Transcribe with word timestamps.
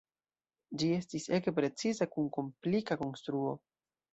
Ĝi 0.83 0.87
estis 0.99 1.27
ege 1.39 1.53
preciza 1.59 2.09
kun 2.15 2.33
komplika 2.39 2.99
konstruo. 3.03 3.57